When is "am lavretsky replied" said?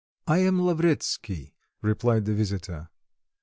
0.39-2.25